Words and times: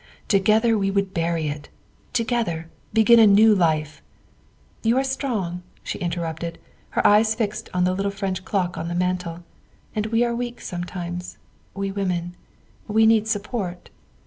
Together 0.27 0.79
we 0.79 0.89
would 0.89 1.13
bury 1.13 1.47
it; 1.47 1.69
together 2.11 2.71
begin 2.91 3.19
a 3.19 3.27
new 3.27 3.53
life 3.53 4.01
""You 4.81 4.97
are 4.97 5.03
strong," 5.03 5.61
she 5.83 5.99
interrupted, 5.99 6.57
her 6.89 7.05
eyes 7.05 7.35
fixed 7.35 7.69
on 7.71 7.83
the 7.83 7.93
little 7.93 8.09
French 8.11 8.43
clock 8.43 8.79
on 8.79 8.87
the 8.87 8.95
mantel," 8.95 9.43
and 9.95 10.07
we 10.07 10.23
are 10.25 10.33
weak 10.35 10.59
sometimes, 10.59 11.37
we 11.75 11.91
women. 11.91 12.35
We 12.87 13.05
need 13.05 13.27
support." 13.27 13.91